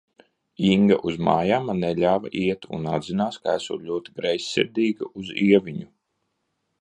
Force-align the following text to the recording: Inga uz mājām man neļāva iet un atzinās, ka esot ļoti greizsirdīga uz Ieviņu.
Inga 0.67 0.95
uz 1.09 1.19
mājām 1.25 1.67
man 1.69 1.83
neļāva 1.83 2.31
iet 2.39 2.65
un 2.77 2.87
atzinās, 2.93 3.37
ka 3.43 3.53
esot 3.59 3.83
ļoti 3.91 4.15
greizsirdīga 4.21 5.11
uz 5.23 5.31
Ieviņu. 5.49 5.87